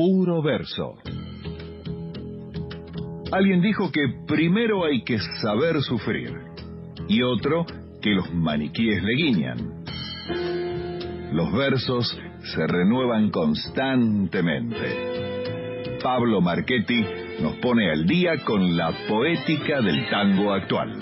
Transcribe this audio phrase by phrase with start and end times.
[0.00, 0.96] puro verso.
[3.32, 6.32] Alguien dijo que primero hay que saber sufrir
[7.06, 7.66] y otro
[8.00, 9.84] que los maniquíes le guiñan.
[11.34, 15.98] Los versos se renuevan constantemente.
[16.02, 17.04] Pablo Marchetti
[17.42, 20.98] nos pone al día con la poética del tango actual.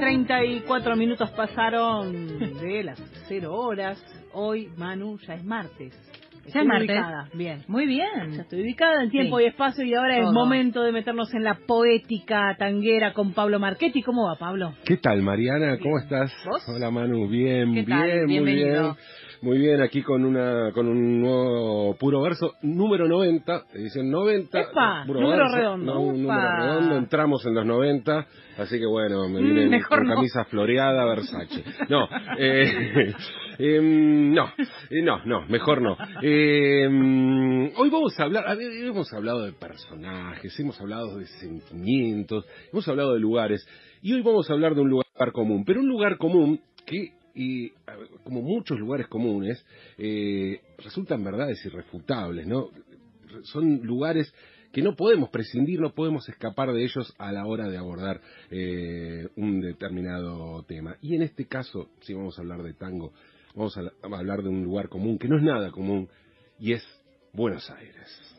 [0.00, 2.12] 34 minutos pasaron
[2.60, 4.21] de las 0 horas.
[4.34, 5.92] Hoy, Manu, ya es martes.
[6.52, 6.88] ya es martes.
[6.90, 7.28] ubicada.
[7.34, 7.62] Bien.
[7.68, 8.32] Muy bien.
[8.34, 9.44] Ya estoy ubicada en tiempo Sí.
[9.44, 14.02] y espacio y ahora es momento de meternos en la poética tanguera con Pablo Marchetti.
[14.02, 14.74] ¿Cómo va, Pablo?
[14.84, 15.78] ¿Qué tal, Mariana?
[15.80, 16.32] ¿Cómo estás?
[16.50, 16.62] ¿Vos?
[16.68, 17.28] Hola, Manu.
[17.28, 18.26] Bien, ¿Qué bien, tal?
[18.26, 18.92] muy bien.
[19.42, 24.60] Muy bien, aquí con una con un nuevo puro verso, número 90, edición 90.
[24.60, 25.02] ¡Epa!
[25.04, 25.94] puro Número verso, redondo.
[25.94, 28.24] no, un número redondo, entramos en los 90,
[28.58, 30.14] así que bueno, me vine Mm, mejor con no.
[30.14, 31.64] camisa floreada, Versace.
[31.88, 33.12] No, eh,
[33.62, 34.46] em, no,
[34.90, 35.96] eh, no, no, mejor no.
[36.20, 43.14] Em, hoy vamos a hablar, hemos hablado de personajes, hemos hablado de sentimientos, hemos hablado
[43.14, 43.66] de lugares,
[44.02, 47.12] y hoy vamos a hablar de un lugar común, pero un lugar común que,
[48.24, 49.64] como muchos lugares comunes,
[49.96, 52.70] eh, resultan verdades irrefutables, ¿no?
[53.44, 54.34] Son lugares
[54.72, 59.28] que no podemos prescindir, no podemos escapar de ellos a la hora de abordar eh,
[59.36, 60.96] un determinado tema.
[61.02, 63.12] Y en este caso, si vamos a hablar de tango,
[63.54, 63.82] vamos a,
[64.16, 66.08] hablar de un lugar común, que no es nada común,
[66.58, 66.84] y es
[67.32, 68.31] Buenos Aires.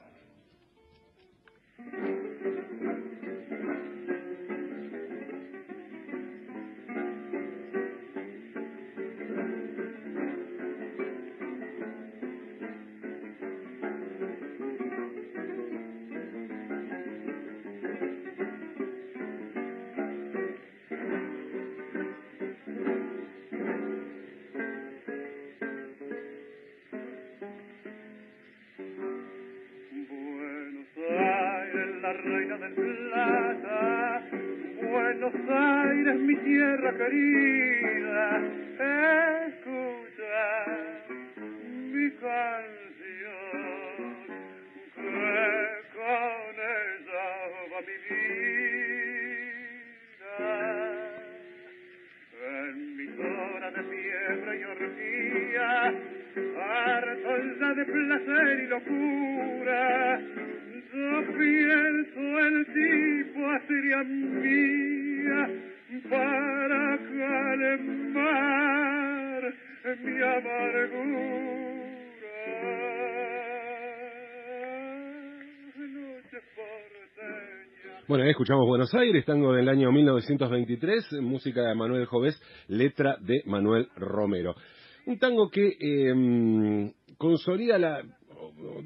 [32.23, 34.21] Reina del plata,
[34.81, 38.41] Buenos Aires, mi tierra querida,
[39.47, 40.65] escucha
[41.91, 42.43] mi canción,
[44.95, 47.27] que con ella
[47.71, 48.43] va mi vida.
[52.45, 55.69] En mis horas de fiebre y orgía,
[56.59, 60.21] harto ya de placer y locura,
[78.43, 82.37] escuchamos Buenos Aires, tango del año 1923, música de Manuel Jovés,
[82.67, 84.53] letra de Manuel Romero.
[85.05, 88.03] Un tango que eh, consolida la,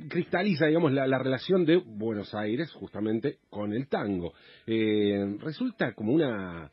[0.09, 4.33] cristaliza, digamos, la, la relación de Buenos Aires, justamente, con el tango.
[4.67, 6.69] Eh, resulta como una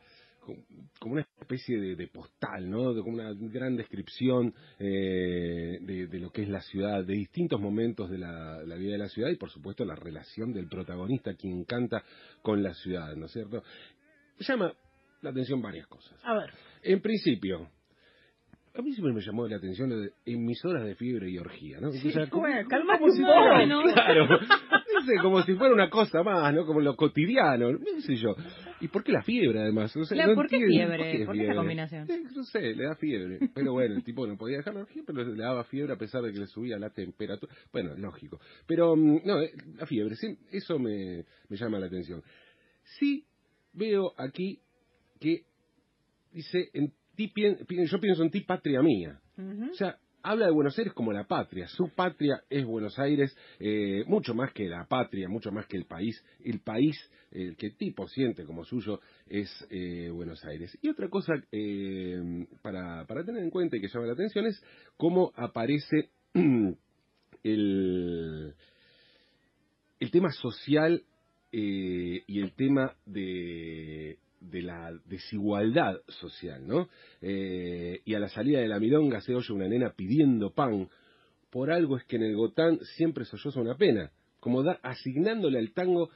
[1.01, 2.93] como una especie de, de postal, ¿no?
[2.95, 7.61] De, como una gran descripción eh, de, de lo que es la ciudad, de distintos
[7.61, 11.35] momentos de la, la vida de la ciudad y, por supuesto, la relación del protagonista,
[11.35, 12.03] quien canta
[12.43, 13.63] con la ciudad, ¿no es cierto?
[14.41, 14.73] Llama
[15.23, 16.19] la atención varias cosas.
[16.25, 16.51] A ver.
[16.83, 17.69] En principio,
[18.77, 21.89] a mí siempre me llamó la atención lo de emisoras de fiebre y orgía, ¿no?
[21.89, 22.43] O sea, como-
[23.07, 23.83] un si fuera- ¿no?
[23.95, 24.27] Claro,
[24.95, 26.67] no sé, como si fuera una cosa más, ¿no?
[26.67, 28.35] Como lo cotidiano, no sé yo.
[28.85, 29.97] ¿Y por qué la fiebre, además?
[29.97, 30.97] No sé, Claro, no ¿por qué fiebre?
[30.99, 31.57] ¿Por qué esa fiebre?
[31.57, 32.11] combinación?
[32.11, 33.39] Eh, no sé, le da fiebre.
[33.55, 36.21] Pero bueno, el tipo no podía dejar la orgía, pero le daba fiebre a pesar
[36.23, 37.51] de que le subía la temperatura.
[37.73, 38.39] Bueno, lógico.
[38.67, 42.23] Pero, mm, no, eh, la fiebre, sí, eso me, me llama la atención.
[42.99, 43.25] Sí
[43.73, 44.61] veo aquí
[45.19, 45.45] que
[46.31, 47.33] dice, en ti,
[47.91, 49.19] yo pienso en ti, patria mía.
[49.39, 51.69] O sea, habla de Buenos Aires como la patria.
[51.69, 55.85] Su patria es Buenos Aires, eh, mucho más que la patria, mucho más que el
[55.85, 56.25] país.
[56.43, 56.97] El país,
[57.31, 60.77] el que tipo siente como suyo, es eh, Buenos Aires.
[60.81, 64.61] Y otra cosa eh, para, para tener en cuenta y que llama la atención es
[64.97, 66.09] cómo aparece
[67.43, 68.55] el,
[70.01, 71.05] el tema social
[71.57, 74.19] y el tema de,
[74.51, 76.89] de la desigualdad social, ¿no?
[77.21, 80.89] Eh, y a la salida de la milonga se oye una nena pidiendo pan.
[81.51, 84.11] Por algo es que en el Gotán siempre solloza una pena,
[84.41, 86.11] como da, asignándole al tango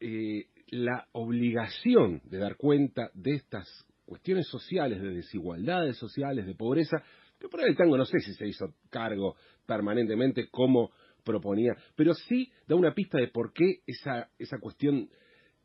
[0.00, 3.66] eh, la obligación de dar cuenta de estas
[4.04, 7.02] cuestiones sociales, de desigualdades sociales, de pobreza,
[7.38, 9.36] que por ahí el tango no sé si se hizo cargo
[9.66, 10.90] permanentemente como
[11.24, 15.08] proponía, pero sí da una pista de por qué esa, esa cuestión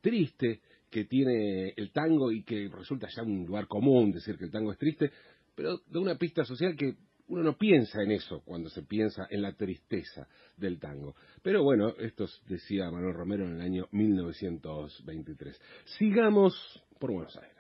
[0.02, 4.52] triste que tiene el tango y que resulta ya un lugar común decir que el
[4.52, 5.12] tango es triste,
[5.56, 6.96] pero da una pista social que
[7.28, 10.28] uno no piensa en eso cuando se piensa en la tristeza
[10.58, 11.16] del tango.
[11.42, 15.60] Pero bueno, esto decía Manuel Romero en el año 1923.
[15.98, 17.56] Sigamos por Buenos Aires.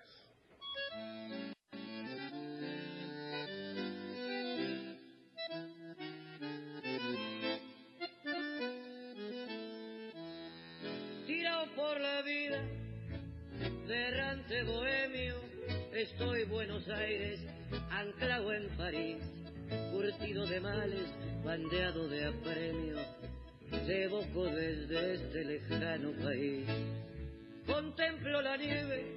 [11.26, 12.75] Tirado por la vida, de
[13.94, 15.36] errante bohemio,
[15.94, 17.40] estoy Buenos Aires,
[17.92, 19.18] anclado en París,
[19.92, 21.10] curtido de males,
[21.44, 22.98] bandeado de apremio,
[23.70, 26.66] te evoco desde este lejano país.
[27.66, 29.16] Contemplo la nieve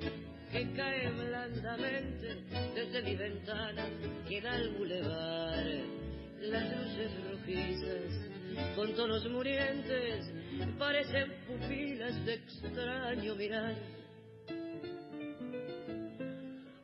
[0.50, 2.36] que cae blandamente
[2.74, 3.86] desde mi ventana,
[4.28, 5.66] que da al bulevar
[6.40, 8.28] las luces rojizas
[8.74, 10.30] con tonos murientes
[10.78, 13.74] parecen pupilas de extraño mirar.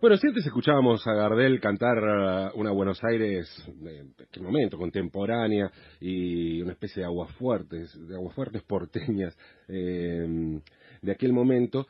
[0.04, 3.48] Bueno, si antes escuchábamos a Gardel cantar uh, una Buenos Aires
[3.80, 9.34] de aquel momento, contemporánea, y una especie de aguafuertes, de aguafuertes porteñas
[9.66, 10.60] eh,
[11.00, 11.86] de aquel momento,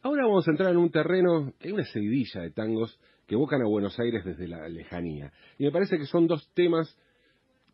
[0.00, 3.66] ahora vamos a entrar en un terreno hay una seguidilla de tangos que evocan a
[3.66, 5.30] Buenos Aires desde la lejanía.
[5.58, 6.96] Y me parece que son dos temas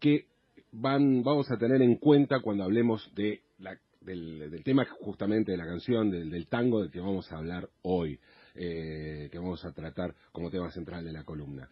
[0.01, 0.27] que
[0.73, 5.59] van, vamos a tener en cuenta cuando hablemos de la- del, del tema justamente de
[5.59, 8.19] la canción, del, del tango del que vamos a hablar hoy,
[8.55, 11.69] eh, que vamos a tratar como tema central de la columna.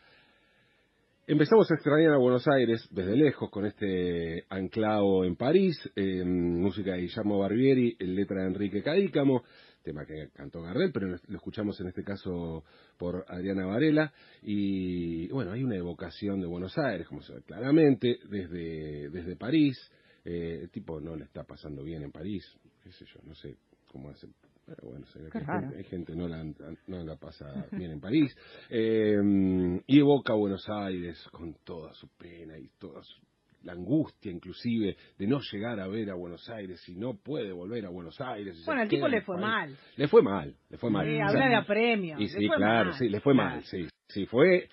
[1.24, 6.92] Empezamos a extrañar a Buenos Aires desde lejos con este anclado en París, eh, música
[6.92, 9.44] de Guillermo Barbieri, letra de Enrique Cadícamo,
[9.82, 12.64] tema que cantó Gardel, pero lo escuchamos en este caso
[12.98, 14.12] por Adriana Varela,
[14.42, 19.78] y bueno, hay una evocación de Buenos Aires, como se ve claramente, desde, desde París,
[20.24, 22.44] eh, el tipo no le está pasando bien en París,
[22.82, 23.56] qué sé yo, no sé
[23.92, 24.26] cómo hace,
[24.66, 26.44] pero bueno, se ve que hay gente, hay gente no la,
[26.86, 28.36] no la pasa bien en París,
[28.70, 29.16] eh,
[29.86, 33.20] y evoca a Buenos Aires con toda su pena y toda su,
[33.64, 37.84] la angustia inclusive de no llegar a ver a Buenos Aires y no puede volver
[37.86, 38.62] a Buenos Aires.
[38.66, 39.76] Bueno, al tipo le fue mal.
[39.96, 41.06] Le fue mal, le fue mal.
[41.06, 42.18] Sí, O sea, habla de apremio.
[42.18, 42.98] y sí, claro, mal.
[42.98, 43.86] sí, le fue mal, sí.
[44.08, 44.68] Sí, fue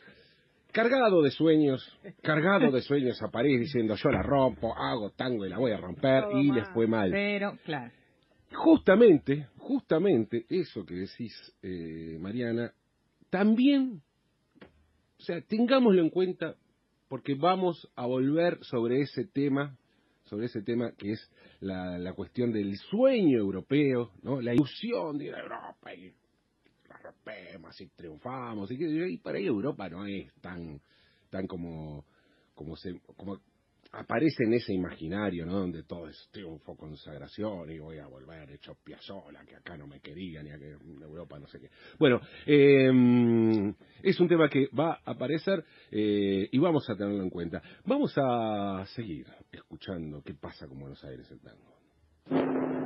[0.71, 5.49] cargado de sueños, cargado de sueños a París diciendo yo la rompo, hago tango y
[5.49, 6.65] la voy a romper Todo y mal.
[6.73, 7.11] fue mal.
[7.11, 7.91] Pero, claro.
[8.53, 11.31] Justamente, justamente eso que decís,
[11.61, 12.73] eh, Mariana,
[13.29, 14.01] también,
[15.19, 16.55] o sea, tengámoslo en cuenta
[17.07, 19.77] porque vamos a volver sobre ese tema,
[20.23, 24.41] sobre ese tema que es la, la cuestión del sueño europeo, ¿no?
[24.41, 26.15] La ilusión de ir Europa y
[26.87, 30.81] la rompemos y triunfamos y, y para ahí Europa no es tan,
[31.29, 32.07] tan como,
[32.55, 33.39] como se, como
[33.91, 35.59] aparece en ese imaginario, ¿no?
[35.59, 39.99] Donde todo es triunfo, consagración y voy a volver hecho piazola, que acá no me
[39.99, 40.71] querían y que
[41.01, 41.69] Europa no sé qué.
[41.97, 47.29] Bueno, eh, es un tema que va a aparecer eh, y vamos a tenerlo en
[47.29, 47.61] cuenta.
[47.85, 52.78] Vamos a seguir escuchando qué pasa con Buenos Aires el tango.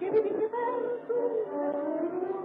[0.00, 0.50] Que me dice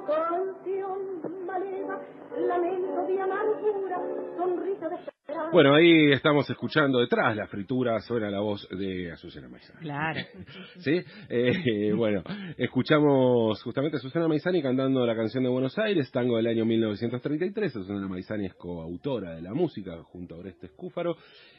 [0.05, 2.01] canción maleva,
[2.37, 3.97] lamento de amargura,
[4.37, 5.51] sonrisa de esperanza.
[5.53, 9.79] Bueno, ahí estamos escuchando detrás la fritura, suena la voz de Azucena Maizani.
[9.79, 10.19] Claro.
[10.79, 11.01] ¿Sí?
[11.29, 12.23] Eh, bueno,
[12.57, 17.71] escuchamos justamente a Susana Maizani cantando la canción de Buenos Aires, tango del año 1933.
[17.71, 21.15] Susana Maizani es coautora de la música junto a Oreste Escúfaro.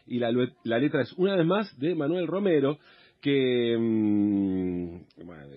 [0.07, 0.31] Y la,
[0.63, 2.79] la letra es una vez más de Manuel Romero,
[3.27, 5.01] que, mm,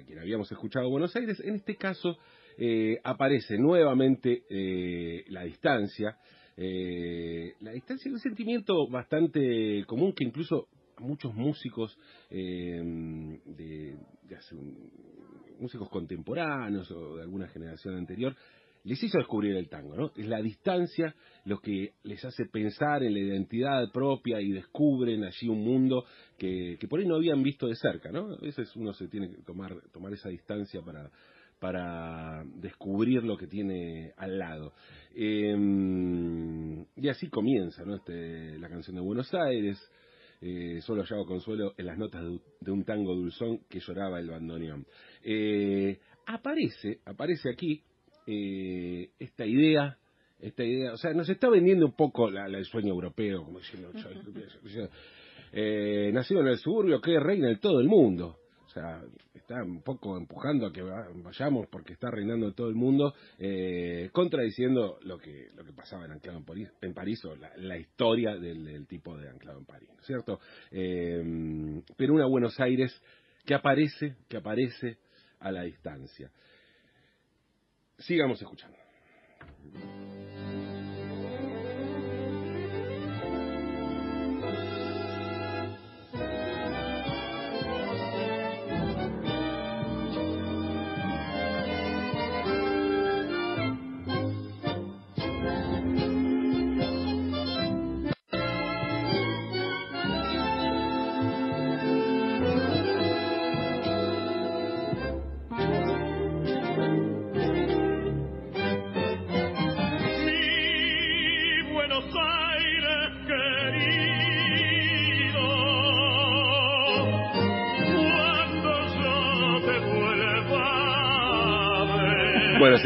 [0.08, 1.40] quien habíamos escuchado Buenos Aires.
[1.46, 2.18] En este caso
[2.58, 6.18] eh, aparece nuevamente eh, la distancia.
[6.58, 11.96] Eh, la distancia es un sentimiento bastante común que incluso muchos músicos
[12.32, 13.96] de,
[15.60, 18.36] músicos contemporáneos o de alguna generación anterior
[18.84, 20.12] les hizo descubrir el tango, ¿no?
[20.16, 21.14] Es la distancia
[21.46, 26.06] lo que les hace pensar en la identidad propia y descubren allí un mundo
[26.38, 28.34] que, que por ahí no habían visto de cerca, ¿no?
[28.34, 31.12] A veces uno se tiene que tomar, tomar esa distancia para,
[31.60, 34.74] para descubrir lo que tiene al lado.
[35.14, 35.56] Eh,
[36.96, 37.96] y así comienza, ¿no?
[37.96, 39.78] Este, la canción de Buenos Aires,
[40.42, 44.30] eh, solo hallaba consuelo en las notas de, de, un tango dulzón que lloraba el
[44.30, 44.86] bandoneón.
[45.22, 47.84] Eh, aparece, aparece aquí
[48.28, 49.98] eh, esta idea,
[50.40, 53.60] esta idea, o sea, nos está vendiendo un poco la, la, el sueño europeo, como
[53.60, 53.92] diciendo,
[55.52, 58.38] eh, nacido en el suburbio que reina en todo el mundo.
[58.66, 59.02] O sea,
[59.34, 64.12] está un poco empujando a que vayamos porque está reinando en todo el mundo, eh,
[64.14, 67.78] contradiciendo lo que lo que pasaba en Anclado en París, en París o la, la
[67.80, 70.40] historia del, del, tipo de Anclado en París, ¿cierto?
[70.70, 72.94] Eh, pero una Buenos Aires
[73.44, 74.98] que aparece, que aparece
[75.40, 76.30] a la distancia.
[78.00, 78.78] Sigamos escuchando.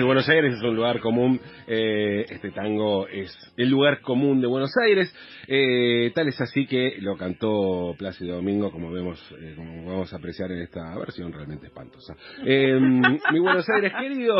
[0.02, 4.72] Buenos Aires es un lugar común, eh, este tango es el lugar común de Buenos
[4.84, 5.13] Aires.
[5.48, 10.18] Eh, tal es así que lo cantó Plácido Domingo, como vemos, eh, como vamos a
[10.18, 12.16] apreciar en esta versión realmente espantosa.
[12.44, 14.36] mi Buenos Aires querido,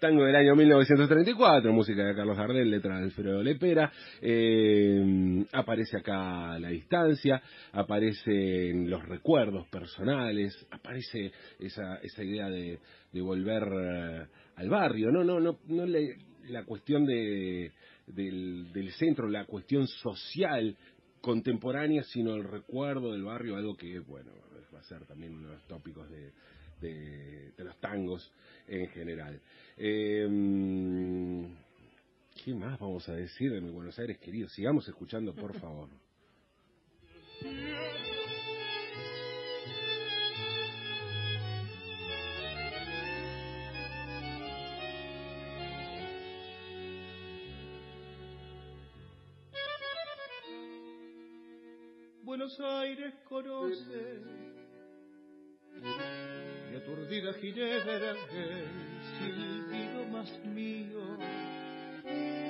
[0.00, 3.92] tango del año 1934, música de Carlos Gardel, letra de Alfredo Lepera.
[5.52, 7.40] aparece acá la distancia,
[7.72, 12.78] aparecen los recuerdos personales, aparece esa, esa idea de,
[13.20, 15.86] volver al barrio, no, no, no, no
[16.48, 17.72] la cuestión de,
[18.14, 20.76] del, del centro, la cuestión social
[21.20, 24.32] contemporánea, sino el recuerdo del barrio, algo que, bueno,
[24.74, 26.32] va a ser también uno de los tópicos de,
[26.80, 28.32] de, los tangos
[28.66, 29.40] en general.
[29.76, 30.26] Eh,
[32.44, 34.48] ¿Qué más vamos a decir de mi Buenos Aires, querido?
[34.48, 35.88] Sigamos escuchando, por favor.
[52.40, 54.18] Buenos Aires conoce
[56.70, 58.66] mi aturdida ginebra, el
[59.18, 61.18] silbido más mío,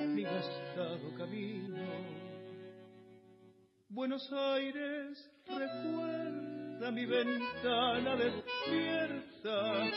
[0.07, 1.83] mi gastado camino.
[3.89, 9.91] Buenos Aires recuerda mi ventana despierta,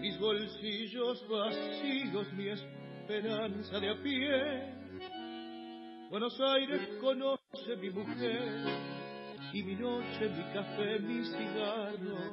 [0.00, 4.82] mis bolsillos vacíos, mi esperanza de a pie.
[6.10, 9.01] Buenos Aires conoce mi mujer
[9.54, 12.32] y mi noche, mi café, mi cigarro,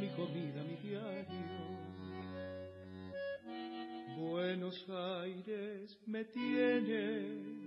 [0.00, 1.68] mi comida, mi diario.
[4.16, 7.58] Buenos Aires me tiene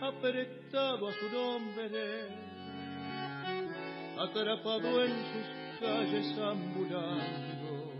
[0.00, 2.28] apretado a su nombre,
[4.18, 7.92] atrapado en sus calles ambulando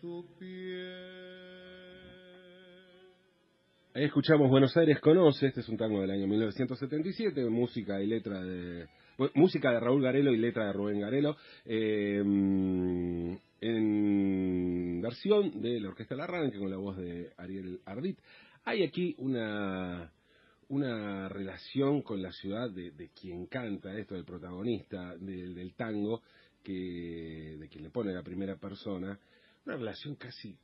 [0.00, 1.09] su piel.
[3.92, 8.40] Ahí escuchamos Buenos Aires Conoce, este es un tango del año 1977, música y letra
[8.40, 8.86] de
[9.34, 12.22] música de Raúl Garelo y letra de Rubén Garelo, eh,
[13.60, 18.20] en versión de la Orquesta La Arranque con la voz de Ariel Ardit.
[18.64, 20.12] Hay aquí una
[20.68, 26.22] una relación con la ciudad de, de quien canta esto, del protagonista del, del tango,
[26.62, 29.18] que de quien le pone la primera persona,
[29.66, 30.56] una relación casi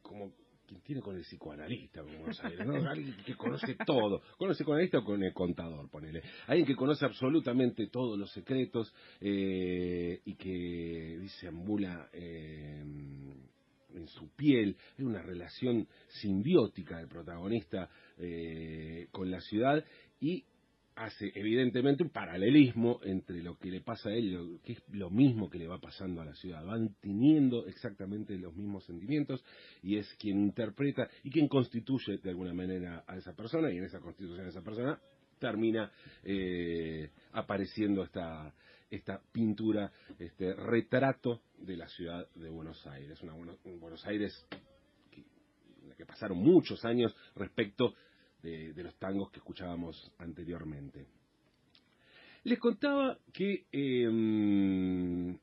[0.00, 0.32] como
[0.80, 2.74] tiene con el psicoanalista, vamos a ¿no?
[2.90, 6.22] Alguien que conoce todo, con el psicoanalista o con el contador, ponele.
[6.46, 12.82] Alguien que conoce absolutamente todos los secretos eh, y que dice ambula eh,
[13.94, 14.76] en su piel.
[14.96, 17.88] Es una relación simbiótica del protagonista
[18.18, 19.84] eh, con la ciudad
[20.20, 20.44] y
[20.94, 25.48] hace evidentemente un paralelismo entre lo que le pasa a él, que es lo mismo
[25.48, 26.64] que le va pasando a la ciudad.
[26.64, 29.42] Van teniendo exactamente los mismos sentimientos
[29.82, 33.84] y es quien interpreta y quien constituye de alguna manera a esa persona y en
[33.84, 34.98] esa constitución de esa persona
[35.38, 35.90] termina
[36.22, 38.54] eh, apareciendo esta,
[38.90, 43.20] esta pintura, este retrato de la ciudad de Buenos Aires.
[43.22, 44.46] Un Buenos Aires
[45.82, 47.94] en la que pasaron muchos años respecto
[48.42, 51.06] de, los tangos que escuchábamos anteriormente.
[52.44, 55.38] Les contaba que eh,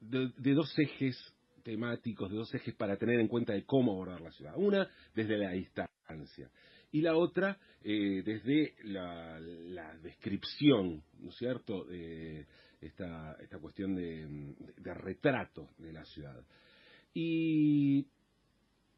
[0.00, 1.16] de, dos ejes
[1.62, 4.54] temáticos, de dos ejes para tener en cuenta de cómo abordar la ciudad.
[4.56, 6.50] Una desde la distancia
[6.92, 9.40] y la otra eh, desde la,
[10.02, 12.46] descripción, ¿no es cierto?, de
[12.80, 16.44] esta, esta cuestión de- de retrato de la ciudad.
[17.14, 18.06] Y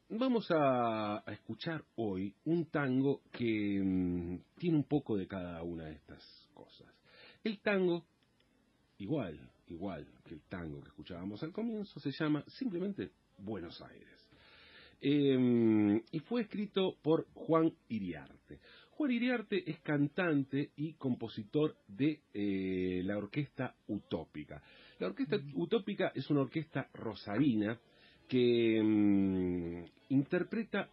[0.09, 5.85] vamos a, a escuchar hoy un tango que mm, tiene un poco de cada una
[5.85, 6.87] de estas cosas.
[7.43, 8.05] El tango,
[8.97, 14.29] igual, igual que el tango que escuchábamos al comienzo, se llama simplemente Buenos Aires.
[14.99, 18.59] Eh, y fue escrito por Juan Iriarte.
[18.91, 24.63] Juan Iriarte es cantante y compositor de eh, la Orquesta Utópica.
[24.97, 27.79] La Orquesta Utópica es una orquesta rosarina
[28.27, 30.89] que mm, interpreta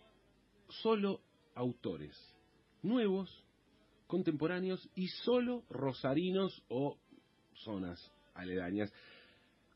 [0.69, 1.21] solo
[1.55, 2.17] autores
[2.83, 3.45] nuevos,
[4.07, 6.99] contemporáneos y solo rosarinos o
[7.55, 8.93] zonas aledañas,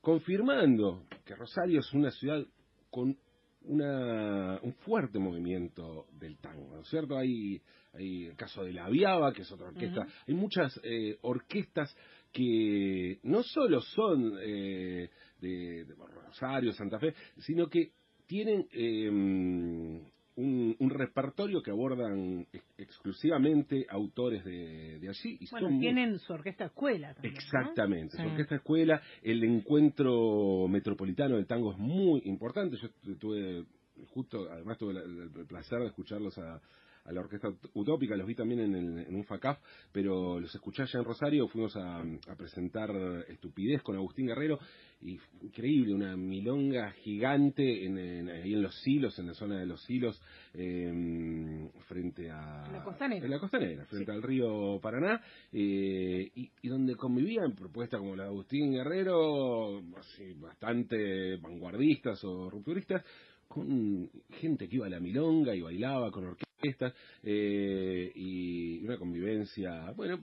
[0.01, 2.45] confirmando que Rosario es una ciudad
[2.91, 3.17] con
[3.63, 7.17] una, un fuerte movimiento del tango, ¿no es cierto?
[7.17, 7.61] Hay,
[7.93, 11.95] hay el caso de La Viava, que es otra orquesta, hay muchas eh, orquestas
[12.33, 15.11] que no solo son eh,
[15.41, 15.95] de, de
[16.27, 17.93] Rosario, Santa Fe, sino que
[18.27, 25.37] tienen eh, un, un repertorio que abordan ex- exclusivamente autores de, de allí.
[25.41, 27.35] Y Bueno, son muy- tienen su orquesta escuela también.
[27.35, 27.41] ¿no?
[27.41, 28.23] Exactamente, Sí.
[28.23, 32.77] su orquesta escuela, el encuentro metropolitano del tango es muy importante.
[32.77, 33.65] Yo tu- tuve,
[34.09, 36.61] justo, además tuve el placer de escucharlos a,
[37.09, 39.59] a la orquesta ut- utópica, los vi también en, el- en un FACAF,
[39.93, 42.91] pero los escuché allá en Rosario, fuimos a, a presentar
[43.29, 44.59] Estupidez con Agustín Guerrero,
[45.01, 49.67] y increíble, una milonga gigante en, en- ahí en los silos, en la zona de
[49.67, 50.21] los silos,
[50.55, 52.69] eh, frente a...
[52.73, 53.25] La costanera.
[53.25, 54.17] en la costanera, frente Sí.
[54.17, 55.21] al río Paraná,
[55.53, 62.51] eh, y, y donde convivían propuestas como la de Agustín Guerrero, así, bastante vanguardistas o
[62.51, 63.05] rupturistas,
[63.47, 66.25] con gente que iba a la milonga y bailaba con
[66.59, 66.93] orquestas,
[67.23, 70.19] eh, y una convivencia, bueno,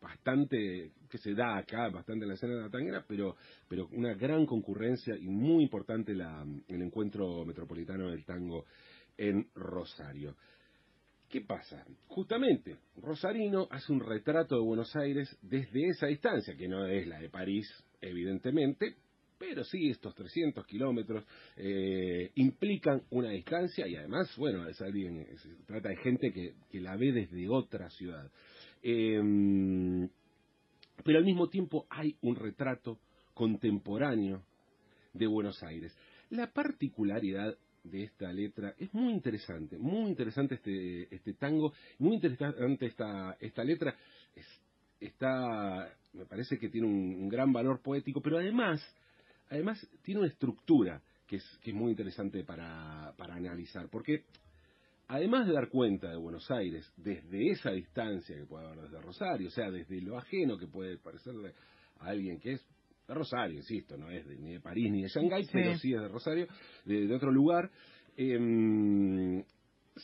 [0.00, 3.36] bastante que se da acá, bastante en la escena de la tanguera, pero,
[3.68, 8.64] pero una gran concurrencia y muy importante la, el encuentro metropolitano del tango
[9.18, 10.36] en Rosario.
[11.28, 11.84] ¿Qué pasa?
[12.08, 17.20] Justamente, Rosarino hace un retrato de Buenos Aires desde esa distancia, que no es la
[17.20, 17.68] de París,
[18.00, 18.96] evidentemente,
[19.40, 21.24] pero sí estos 300 kilómetros
[21.56, 26.78] eh, implican una distancia y además, bueno, es alguien, se trata de gente que, que
[26.78, 28.30] la ve desde otra ciudad.
[28.82, 29.18] Eh,
[31.02, 32.98] pero al mismo tiempo hay un retrato
[33.32, 34.42] contemporáneo
[35.14, 35.96] de Buenos Aires.
[36.28, 42.84] La particularidad de esta letra es muy interesante, muy interesante este, este tango, muy interesante
[42.84, 43.96] esta, esta letra,
[44.36, 44.60] es-
[45.00, 48.82] está, me parece que tiene un gran valor poético, pero además,
[49.50, 54.24] además tiene una estructura que es, que es muy interesante para, para analizar, porque
[55.08, 59.48] además de dar cuenta de Buenos Aires desde esa distancia que puede haber desde Rosario,
[59.48, 61.52] o sea, desde lo ajeno que puede parecerle
[62.00, 62.66] a alguien que es
[63.06, 65.50] de Rosario, insisto, no es de- ni de París ni de Shanghái, Sí.
[65.52, 66.46] pero sí es de Rosario,
[66.84, 67.70] de, de otro lugar,
[68.16, 69.42] em,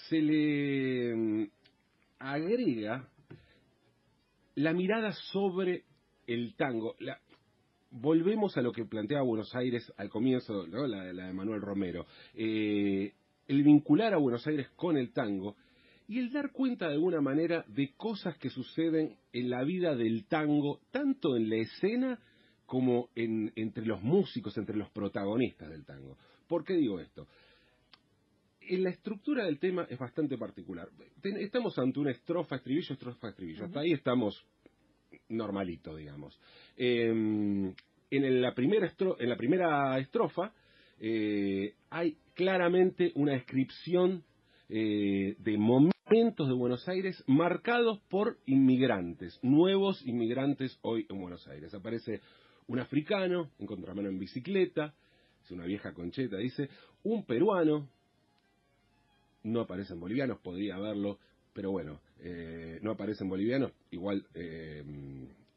[0.09, 1.49] se le em,
[2.19, 3.09] agrega
[4.57, 5.85] la mirada sobre
[6.27, 6.97] el tango.
[6.99, 7.21] La-
[8.01, 10.87] volvemos a lo que planteaba Buenos Aires al comienzo, ¿no?
[10.87, 12.07] la, la de Manuel Romero.
[12.35, 13.13] Eh,
[13.49, 15.57] el vincular a Buenos Aires con el tango
[16.09, 20.27] y el dar cuenta de alguna manera de cosas que suceden en la vida del
[20.27, 22.21] tango, tanto en la escena
[22.65, 26.17] como en, entre los músicos, entre los protagonistas del tango.
[26.49, 27.27] ¿Por qué digo esto?
[28.61, 30.89] En la estructura del tema es bastante particular.
[31.21, 33.65] Ten- Estamos ante una estrofa, estribillo, estrofa, estribillo.
[33.65, 34.45] Hasta ahí estamos
[35.29, 36.39] normalito, digamos.
[36.77, 37.09] Eh,
[38.11, 40.53] en la primera, estro- en la primera estrofa
[41.01, 44.23] eh, hay claramente una descripción
[44.69, 51.75] eh, de momentos de Buenos Aires marcados por inmigrantes, nuevos inmigrantes hoy en Buenos Aires.
[51.75, 52.21] Aparece
[52.69, 54.95] un africano en contramano en bicicleta,
[55.45, 56.69] es una vieja concheta, dice,
[57.05, 57.89] un peruano,
[59.45, 61.19] no aparecen bolivianos, podría haberlo,
[61.53, 64.83] pero bueno, eh, no aparecen bolivianos, igual, eh,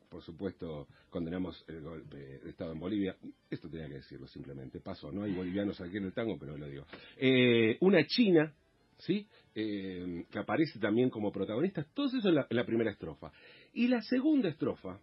[0.10, 3.16] por supuesto, condenamos el golpe de Estado en Bolivia,
[3.50, 6.68] esto tenía que decirlo simplemente, pasó, no hay bolivianos aquí en el tango, pero lo
[6.68, 6.86] digo.
[7.18, 8.54] Eh, una china,
[8.98, 9.28] ¿sí?
[9.56, 11.86] Eh, que aparece también como protagonista.
[11.94, 13.32] Todo eso en la primera estrofa.
[13.74, 15.00] Y la segunda estrofa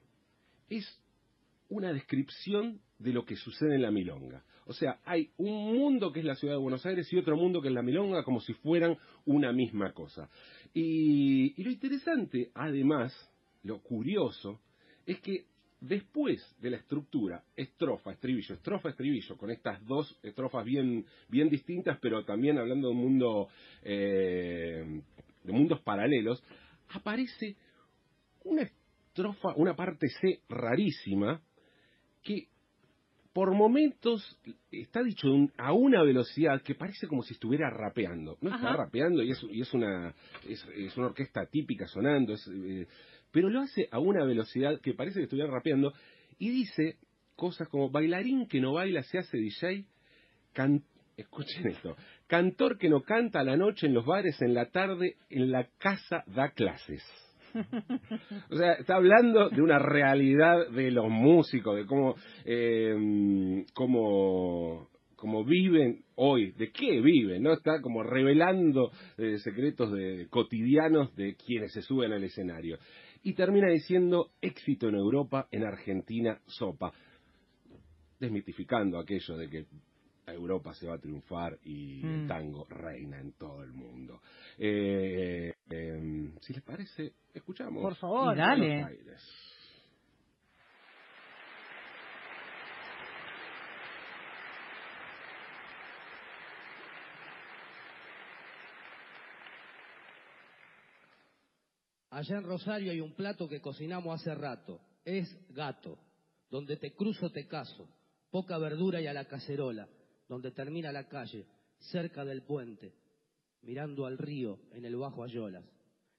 [0.68, 1.00] es
[1.68, 4.42] una descripción de lo que sucede en la milonga.
[4.66, 7.62] O sea, hay un mundo que es la ciudad de Buenos Aires y otro mundo
[7.62, 10.28] que es la milonga, como si fueran una misma cosa.
[10.74, 13.12] Y, y lo interesante, además,
[13.62, 14.60] lo curioso,
[15.06, 15.46] es que
[15.80, 21.98] después de la estructura estrofa, estribillo, estrofa, estribillo, con estas dos estrofas bien, bien distintas,
[22.00, 23.48] pero también hablando de un mundo,
[23.82, 25.02] eh,
[25.44, 26.42] de mundos paralelos,
[26.90, 27.56] aparece
[28.44, 31.40] una estrofa, una parte C rarísima,
[32.22, 32.48] que
[33.36, 38.38] por momentos está dicho un- a una velocidad que parece como si estuviera rapeando.
[38.40, 38.76] No está Ajá.
[38.84, 40.14] rapeando y es, y es una
[40.48, 42.86] es, es una orquesta típica sonando, es, eh,
[43.30, 45.92] pero lo hace a una velocidad que parece que estuviera rapeando
[46.38, 46.96] y dice
[47.34, 49.84] cosas como bailarín que no baila se hace DJ,
[50.54, 50.82] can-
[51.18, 51.94] escuchen esto,
[52.28, 55.68] cantor que no canta a la noche en los bares, en la tarde, en la
[55.76, 57.04] casa da clases.
[58.50, 62.14] O sea, está hablando de una realidad de los músicos, de cómo,
[62.44, 67.52] eh, cómo, cómo viven hoy, de qué viven, ¿no?
[67.52, 72.78] Está como revelando eh, secretos de, cotidianos de quienes se suben al escenario.
[73.22, 76.92] Y termina diciendo éxito en Europa, en Argentina, sopa.
[78.20, 79.66] Desmitificando aquello de que
[80.32, 82.26] Europa se va a triunfar y el Mm.
[82.26, 84.20] tango reina en todo el mundo.
[84.58, 87.12] Eh, eh, si les parece,
[87.56, 87.82] escuchamos.
[87.82, 88.36] Por favor.
[88.36, 88.84] Dale.
[88.84, 89.22] Aires.
[102.10, 104.80] Allá en Rosario hay un plato que cocinamos hace rato.
[105.04, 105.98] Es gato.
[106.50, 107.88] Donde te cruzo te caso.
[108.30, 109.88] Poca verdura y a la cacerola.
[110.28, 111.46] Donde termina la calle,
[111.78, 112.94] cerca del puente.
[113.62, 115.64] Mirando al río en el Bajo Ayolas.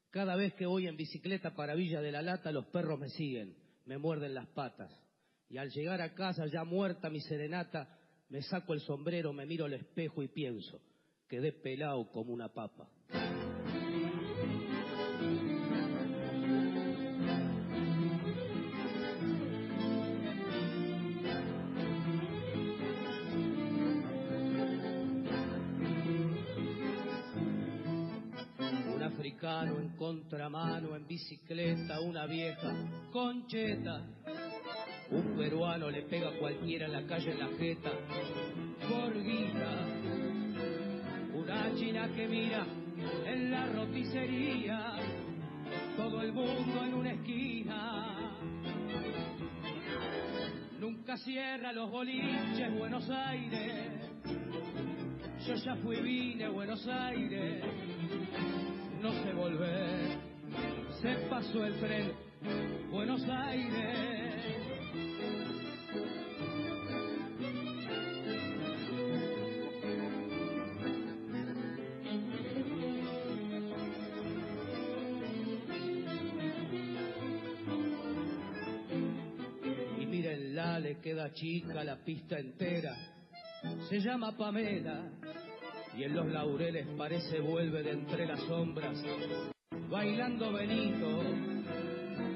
[0.10, 3.56] Cada vez que voy en bicicleta para Villa de la Lata, los perros me siguen,
[3.86, 4.92] me muerden las patas.
[5.50, 7.98] Y al llegar a casa, ya muerta mi serenata,
[8.30, 10.82] me saco el sombrero, me miro al espejo y pienso,
[11.28, 12.90] quedé pelado como una papa.
[29.38, 32.74] Un africano en contramano, en bicicleta, una vieja
[33.12, 34.02] concheta.
[35.12, 37.92] Un peruano le pega a cualquiera en la calle en la jeta,
[38.90, 39.86] por guita.
[41.36, 42.66] Una china que mira
[43.28, 44.96] en la roticería,
[45.96, 48.40] todo el mundo en una esquina.
[50.80, 54.02] Nunca cierra los boliches Buenos Aires.
[55.46, 57.64] Yo ya fui vine Buenos Aires
[59.08, 60.18] no sé volver.
[61.02, 62.12] Se pasó el tren,
[62.92, 64.36] Buenos Aires.
[80.00, 82.94] Y mírenla, le queda chica la pista entera.
[83.90, 85.27] Se llama Pamela
[85.98, 89.04] y en los laureles parece vuelve de entre las sombras,
[89.90, 91.24] bailando Benito,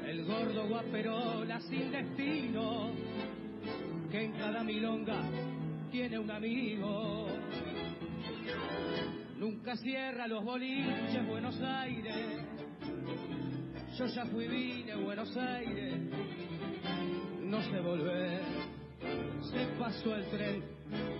[0.07, 2.91] el gordo guaperola sin destino,
[4.09, 5.21] que en cada milonga
[5.91, 7.27] tiene un amigo.
[9.37, 12.15] Nunca cierra los boliches Buenos Aires,
[13.95, 15.99] yo ya fui vine Buenos Aires,
[17.41, 18.41] no sé volver,
[19.43, 20.63] se pasó el tren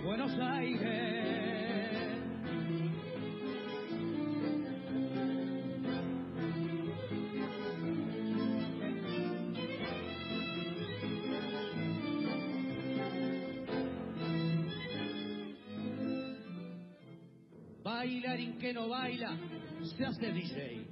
[0.04, 2.11] Buenos Aires.
[20.02, 20.84] Se hace DJ.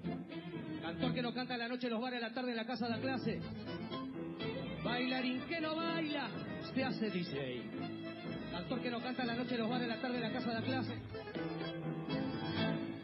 [0.83, 2.64] Cantor que no canta en la noche en los bares, en la tarde en la
[2.64, 3.40] casa de clase.
[4.85, 6.31] Bailarín que no baila,
[6.73, 7.62] se hace DJ.
[8.53, 10.33] Cantor que no canta en la noche en los bares, en la tarde en la
[10.33, 10.92] casa de clase.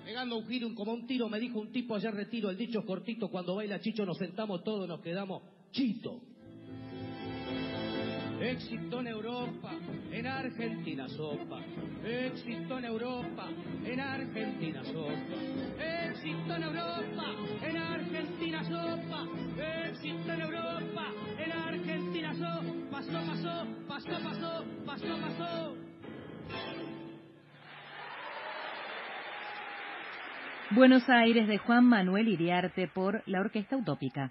[0.04, 2.84] Pegando un giro como un tiro, me dijo un tipo ayer retiro, el dicho es
[2.86, 5.42] cortito, cuando baila Chicho nos sentamos todos, nos quedamos
[5.72, 6.20] chito.
[8.46, 9.72] Éxito en Europa,
[10.12, 11.58] en Argentina sopa.
[12.04, 13.48] Éxito en Europa,
[13.84, 15.34] en Argentina sopa.
[15.82, 17.26] Éxito en Europa,
[17.62, 19.26] en Argentina sopa.
[19.88, 21.04] Éxito en Europa,
[21.38, 22.90] en Argentina sopa.
[22.92, 25.76] Pasó, pasó, pasó, pasó, pasó, pasó.
[30.70, 34.30] Buenos Aires de Juan Manuel Iriarte por la Orquesta Utópica.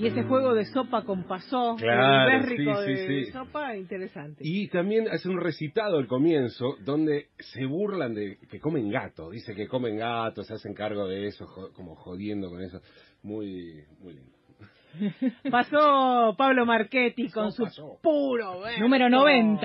[0.00, 3.32] Y ese juego de sopa con pasó, Claro, sí, sí, de sí.
[3.32, 4.42] sopa, interesante.
[4.44, 9.30] Y también hace un recitado al comienzo donde se burlan de que comen gato.
[9.30, 12.80] Dice que comen gato, se hacen cargo de eso, como jodiendo con eso.
[13.22, 14.32] Muy, muy lindo.
[15.50, 17.98] Pasó Pablo Marchetti con su pasó.
[18.02, 18.62] puro.
[18.80, 19.58] Número 90.